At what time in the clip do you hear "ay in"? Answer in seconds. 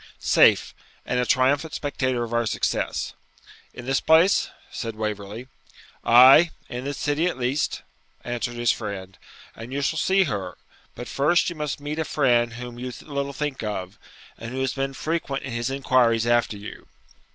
6.03-6.85